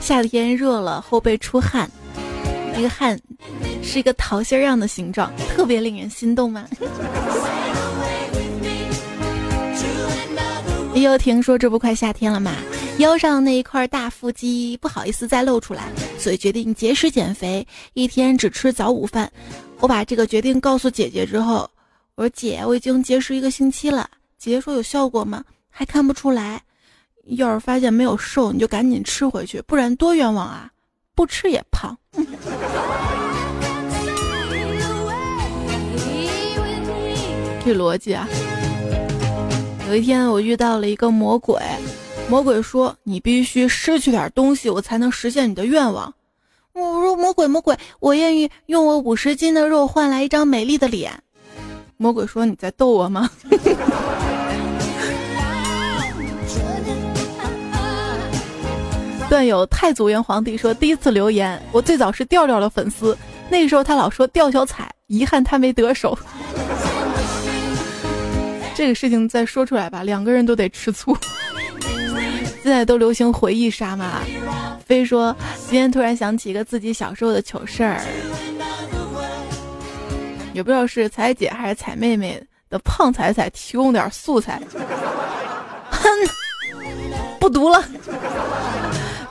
[0.00, 1.90] 夏天热了后背出汗，
[2.74, 3.18] 那个汗
[3.82, 6.66] 是一个桃心样的形状，特别令人心动吗？
[10.94, 12.52] 又听说这不快夏天了嘛，
[12.98, 15.88] 腰上那一块大腹肌不好意思再露出来，
[16.18, 19.30] 所以决定节食减肥，一天只吃早午饭。
[19.80, 21.68] 我把这个决定告诉姐姐之后，
[22.14, 24.08] 我说姐，我已经节食一个星期了。
[24.38, 25.44] 姐姐说有效果吗？
[25.76, 26.62] 还看不出来，
[27.24, 30.70] 要是发现没有瘦，你就赶紧吃回去，不然多冤枉啊！
[31.16, 31.98] 不吃也胖。
[37.64, 38.28] 这逻辑啊！
[39.88, 41.60] 有一天我遇到了一个魔鬼，
[42.30, 46.14] 魔鬼说：“你必须失去点东西，我才能实现你的愿望。”
[46.72, 51.20] 我说：“魔鬼，魔鬼，我愿意用我五十斤的肉换来一张美丽的脸。”
[51.98, 53.28] 魔鬼说：“你在逗我吗？”
[59.34, 63.18] 段友太祖元皇帝说：“第一次留言，我最早是调调的粉丝，
[63.50, 66.16] 那个时候他老说吊小彩，遗憾他没得手。
[68.76, 71.18] 这个事情再说出来吧，两个人都得吃醋。”
[72.62, 74.20] 现在都流行回忆杀嘛。
[74.86, 75.34] 非说
[75.68, 78.00] 今天突然想起一个自己小时候的糗事儿，
[80.52, 84.62] 也不知道是彩姐还是彩妹妹的胖彩彩提供点素材。
[85.90, 86.08] 哼，
[87.40, 87.84] 不读了。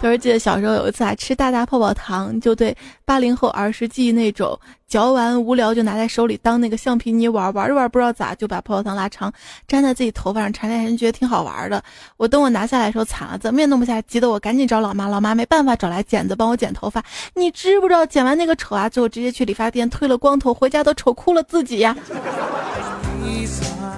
[0.03, 2.75] 就是记得小时候有一次啊，吃大大泡泡糖，就对
[3.05, 9.31] 八零后儿时记忆那种，嚼完无聊就拿在手里当那个橡皮泥玩，玩着玩不知道咋就把泡泡糖拉长，
[9.69, 11.81] 粘在自己头发上缠来缠，觉得挺好玩的。
[12.17, 17.01] 我等我拿下来的时候惨了，怎么也弄不下来，急得我赶紧找老妈，老妈没办法找来剪子帮我剪头发。
[17.33, 21.95] 你知不知道剪完那个丑啊，最后直接去理发店推了光头，回家都丑哭了自己呀。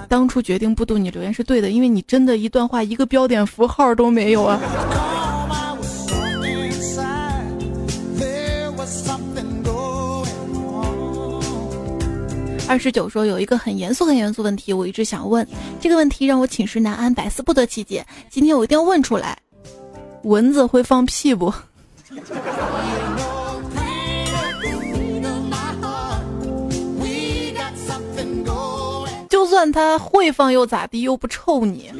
[0.08, 4.56] 当初决定不读你留言是对的，因为你真的一段话一个标点符号都没有啊。
[12.68, 15.46] 二十九说有一个很严肃很严肃问题，我一直想问，
[15.80, 18.04] 这个问题让我寝食难安，百思不得其解。
[18.28, 19.38] 今天我一定要问出来，
[20.24, 21.52] 蚊子会放屁不？
[29.28, 31.02] 就算它会放又咋地？
[31.02, 31.92] 又不臭你。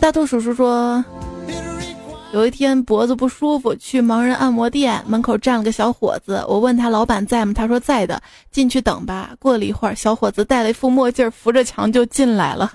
[0.00, 1.04] 大兔叔叔说。
[2.34, 6.44] 有一天脖子不舒服，去盲人按摩店门口站了个小伙子。
[6.48, 7.52] 我问他老板在吗？
[7.54, 8.20] 他说在的，
[8.50, 9.30] 进去等吧。
[9.38, 12.72] 过了一会儿，小伙子戴了一副墨镜，扶着墙就进来了。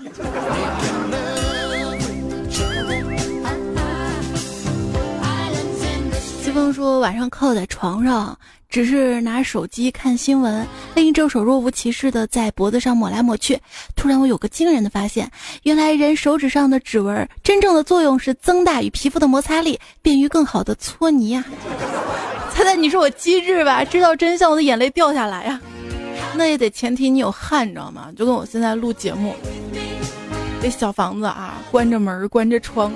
[6.50, 8.36] 西风说晚上靠在床上。
[8.68, 13.56] 只是拿手机看新闻，另一只手若无其事的在脖子上抹来抹去。
[13.94, 15.30] 突然，我有个惊人的发现：
[15.62, 21.44] 原来人手指上的指纹真正的作用是增大与皮肤的摩擦力，便于更好的搓泥呀！
[22.52, 23.84] 猜猜你说我机智吧？
[23.84, 25.60] 知道真相，我的眼泪掉下来呀！
[26.34, 28.08] 那也得前提你有汗，你知道吗？
[28.16, 29.36] 就跟我现在录节目，
[30.60, 32.92] 这小房子啊，关着门，关着窗，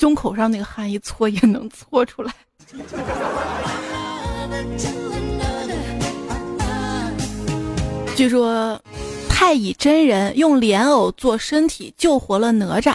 [0.00, 2.32] 胸口上那个汗一搓也能搓出来。
[8.16, 8.80] 据说，
[9.28, 12.94] 太乙真人用莲藕做身体救活了哪吒，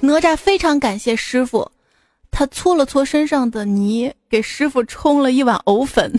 [0.00, 1.70] 哪吒非常感谢师傅，
[2.32, 6.12] 他搓了搓身上的泥，给师傅冲了一碗藕粉。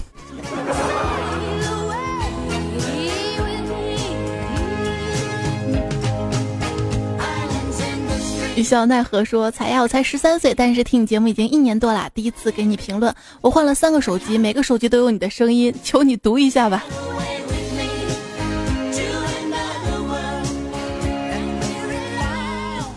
[8.54, 12.10] 一笑奈何说：“彩呀，我才十三岁，但是听你节目已经一年多啦。
[12.14, 16.84] 第一次给你评论，我换了三个手机，每个手机都有你的声音，求你读一下吧。”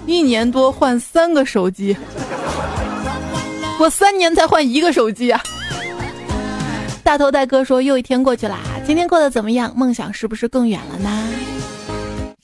[0.07, 1.97] 一年多换三个手机，
[3.81, 5.41] 我三年才换一个手机啊！
[7.03, 9.73] 大头大哥说：“又一天过去啦，今天过得怎么样？
[9.75, 11.29] 梦想是不是更远了呢？”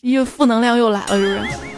[0.01, 1.70] 因为负能量又来了，是不是？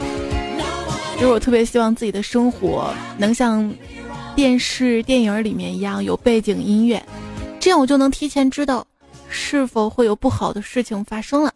[1.22, 3.72] 就是我特别希望自己的生活能像
[4.34, 7.00] 电视、电影里面一样有背景音乐，
[7.60, 8.84] 这样我就能提前知道
[9.28, 11.54] 是否会有不好的事情发生了。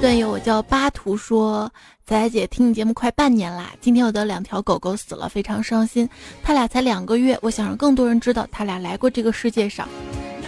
[0.00, 1.68] 段友，我叫巴图，说
[2.06, 6.08] 仔仔姐听你节目快半年啦，今天我的两条狗狗死了，非常伤心。
[6.44, 9.88] 它俩才两个月，我想让更多人知道它俩来过这个世界上。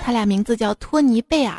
[0.00, 1.56] 它俩名字叫托尼贝尔。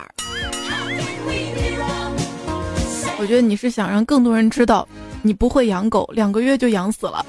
[3.28, 4.88] 我觉得你是想让更多人知道
[5.22, 7.26] 你不会养狗，两个月就养死了。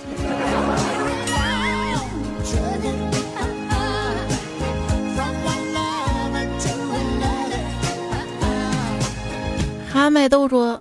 [9.92, 10.80] 哈麦豆说，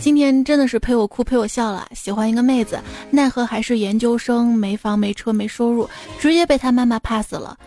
[0.00, 1.88] 今天真的是陪我哭陪我笑了。
[1.92, 2.78] 喜欢一个妹子，
[3.10, 5.90] 奈何还是研究生，没房没车没收入，
[6.20, 7.58] 直接被他妈妈 pass 了。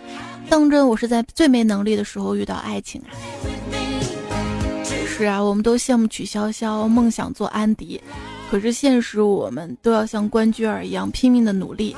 [0.48, 3.12] 当真我是在最没能力的时候遇到爱情啊！
[5.18, 8.00] 是啊，我们都羡慕曲筱绡，梦想做安迪，
[8.52, 11.96] 可是现实我们都要像关雎尔一样拼命的努力，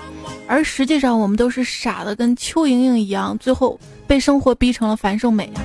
[0.47, 5.59] 而实际上我们都是傻的跟邱莹莹一样，最后被生活逼成了樊胜美啊！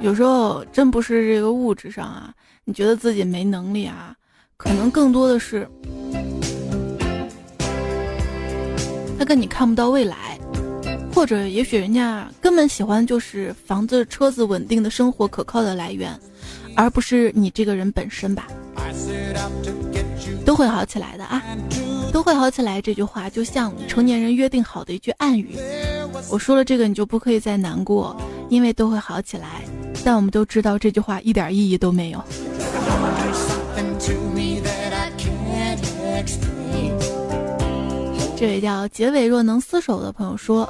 [0.00, 2.32] 有时候真不是这个物质上啊，
[2.64, 4.16] 你觉得自己没能力啊，
[4.56, 5.68] 可能更多的是
[9.18, 10.29] 他跟你看不到未来，
[11.20, 16.18] 或者也许人家根本喜欢就是房子、车子、稳定的生活、可靠的来源，
[16.74, 18.46] 而不是你这个人本身吧。
[20.46, 21.42] 都会好起来的啊，
[22.10, 22.80] 都会好起来。
[22.80, 25.58] 这句话就像成年人约定好的一句暗语。
[26.30, 28.18] 我说了这个，你就不可以再难过，
[28.48, 29.60] 因为都会好起来。
[30.02, 32.24] 但我们都知道这句话一点意义都没有。
[38.38, 40.66] 这位叫结尾若能厮守的朋友说：“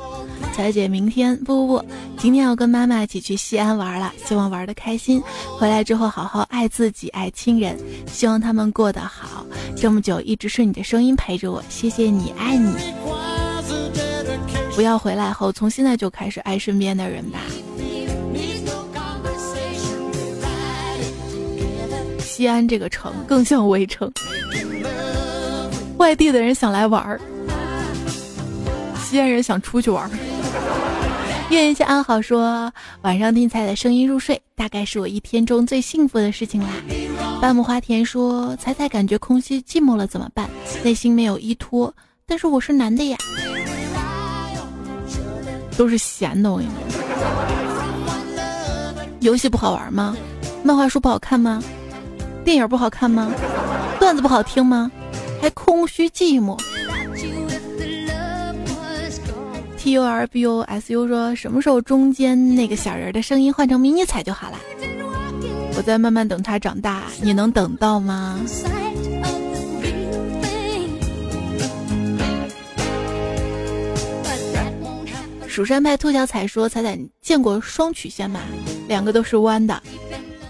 [0.56, 1.84] 小姐，明天不不不，
[2.18, 5.22] 今天要跟妈妈一起去西安玩了，希望玩的开心。
[5.58, 9.46] 回来之后好好爱自己，爱亲人，希望他们过得好。
[9.74, 12.74] 这么久一直是你的声音陪着我，谢谢你，爱你。
[14.74, 17.40] 不要回来后，从现在就开始爱身边的人吧。
[22.18, 24.10] 西安这个城更像围城，
[25.96, 27.20] 外地的人想来玩儿，
[29.02, 30.10] 西安人想出去玩儿。
[31.50, 32.72] 愿一切安好说，
[33.02, 36.68] 晚上听彩彩声音入睡，大概是我一天中最幸福的事情啦。
[37.40, 40.48] 半亩花田说，彩彩感觉空虚寂寞了怎么办？
[40.84, 41.92] 内心没有依托，
[42.26, 43.18] 但是我是男的呀。
[45.76, 47.00] 都是闲的，我跟你说。
[49.20, 50.16] 游戏不好玩吗？
[50.62, 51.62] 漫画书不好看吗？
[52.44, 53.32] 电影不好看吗？
[53.98, 54.90] 段子不好听吗？
[55.42, 56.56] 还空虚寂寞。
[59.82, 64.58] T U R B U S U 说什么时候中间那个小人的声音换成迷你彩就好了。
[65.74, 68.38] 我在慢慢等他长大，你能等到吗？
[75.48, 78.40] 蜀山派兔小彩说：“彩彩你见过双曲线吗？
[78.86, 79.82] 两个都是弯的。”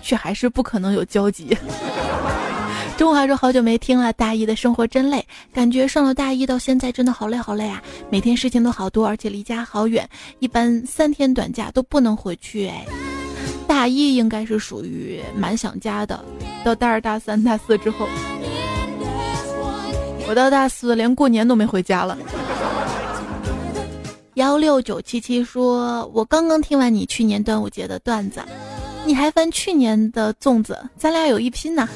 [0.02, 1.56] 却还是不可能有交集。
[3.00, 7.82] 中午还说好久没听了，大一的生活真累，感觉上了大一到现在真的好累好累啊！
[8.10, 10.06] 每天事情都好多，而且离家好远，
[10.38, 12.68] 一般三天短假都不能回去。
[12.68, 12.84] 哎，
[13.66, 16.22] 大一应该是属于蛮想家的，
[16.62, 18.06] 到大二、大三、大四之后，
[20.28, 22.18] 我到大四连过年都没回家了。
[24.34, 28.42] 幺六九七七说，我刚刚听完你去年端午节的段子。
[29.06, 31.88] 你还翻去年的粽子，咱俩有一拼呐！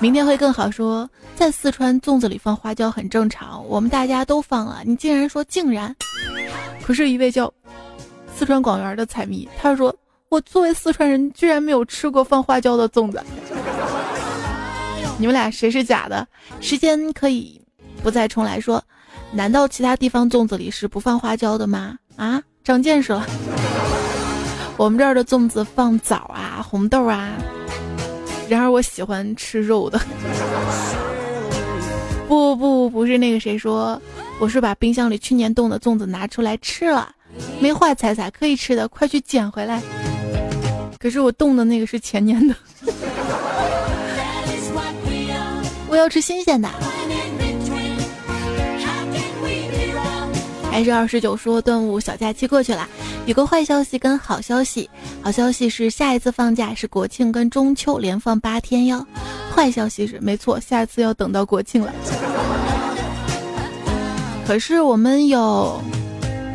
[0.00, 0.70] 明天会更好。
[0.70, 5.94] 说在四川粽子里放花椒很正常，我们大家都放了，你竟然说竟然？
[6.82, 7.52] 可是，一位叫
[8.34, 9.94] 四川广元的彩迷，他说
[10.28, 13.22] 我作为四川人，居然没有吃过放花椒的粽子。
[15.18, 16.26] 你们俩谁是假的？
[16.60, 17.60] 时间可以
[18.02, 18.60] 不再重来。
[18.60, 18.82] 说，
[19.32, 21.96] 难道其他地方粽子里是不放花椒的吗？
[22.16, 23.26] 啊，长见识了。
[24.76, 27.32] 我们这儿的粽子放枣啊、红豆啊，
[28.48, 30.00] 然而我喜欢吃肉的。
[32.28, 34.00] 不不不是那个谁说，
[34.40, 37.08] 我是把冰箱里去年冻的粽子拿出来吃了，
[37.60, 39.80] 没坏，彩彩可以吃的，快去捡回来。
[40.98, 42.54] 可是我冻的那个是前年的，
[45.88, 46.68] 我要吃新鲜的。
[50.76, 52.86] 还是二十九说端午小假期过去了，
[53.24, 54.90] 有个坏消息跟好消息。
[55.22, 59.06] 好消息是下一次放假是国庆跟中秋连放八天哟。
[59.54, 61.90] 坏消息是没错，下一次要等到国庆了。
[64.46, 65.80] 可是我们有，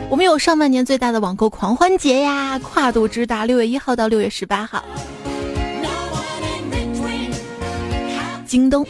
[0.07, 4.83] 我们有上半年最大的网购狂欢节呀，跨度之大，六月一号到六月十八号。
[8.51, 8.85] 京东，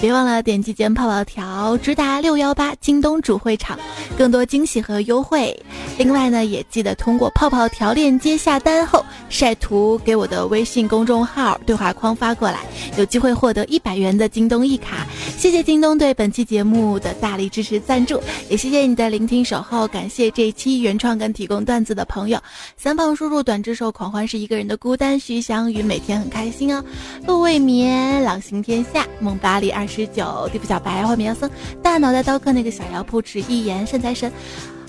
[0.00, 3.78] 别忘了点击键泡泡条，直达六幺八京东主会场，
[4.18, 5.56] 更多惊喜和优惠。
[5.98, 12.58] 另外呢，也记得通过泡泡条链接下单后晒图给我的微信公众号对话框发过来，
[12.98, 15.06] 有机会获得一百元的京东一卡。
[15.38, 19.86] 谢谢京东对本期节目的大力支持赞助，也谢谢你的聆听守候。
[19.86, 22.40] 感谢这一期原创跟提供段子的朋友：
[22.76, 26.82] 三胖叔叔、短之手、狂欢是一个人的孤单、徐翔宇每天很开心哦，
[27.28, 28.71] 陆未眠、朗行天。
[28.72, 31.50] 天下梦巴黎二十九地府小白画面要僧。
[31.82, 34.32] 大脑袋刀客那个小妖铺持一言善财神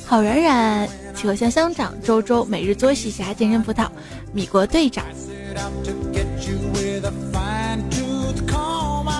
[0.05, 3.89] 好冉冉企鹅香香长周周每日作喜侠健身葡萄
[4.31, 5.03] 米国队长，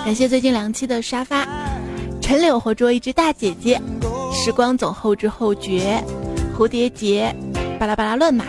[0.06, 1.46] 感谢最近两期的沙发。
[2.22, 3.82] 陈柳活捉一只大姐姐，
[4.34, 6.02] 时光总后知后觉，
[6.58, 7.36] 蝴蝶结。
[7.78, 8.46] 巴拉巴拉乱码，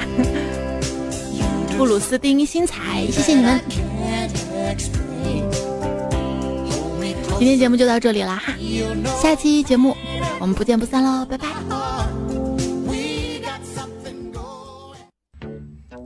[1.77, 3.61] 布鲁斯丁新彩，谢谢你们。
[7.39, 8.55] 今天节目就到这里了哈，
[9.20, 9.97] 下期节目
[10.41, 11.49] 我们不见不散喽，拜拜。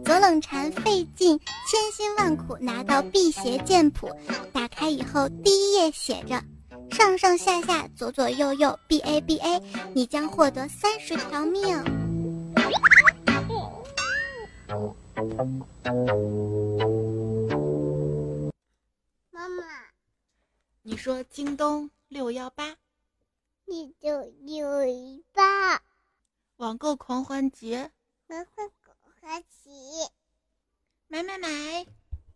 [0.05, 4.11] 左冷禅费尽千辛万苦拿到辟邪剑谱，
[4.53, 6.43] 打开以后第一页写着：
[6.91, 9.61] 上上下下左左右右 B A B A，
[9.95, 11.85] 你将获得三十条命。
[20.91, 22.79] 你说京东六幺八，
[23.67, 25.83] 你就六一八，
[26.57, 27.93] 网购狂欢节，
[28.29, 29.71] 网购狂欢节，
[31.09, 31.85] 买买买，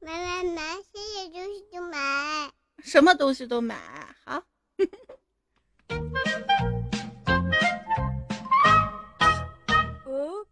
[0.00, 4.44] 买买买，谢谢东西都买，什么东西都买，好。
[10.04, 10.46] 哦、